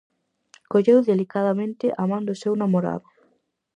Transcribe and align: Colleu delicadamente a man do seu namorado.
Colleu 0.71 0.99
delicadamente 1.11 1.85
a 2.01 2.03
man 2.11 2.23
do 2.29 2.35
seu 2.41 2.53
namorado. 2.61 3.07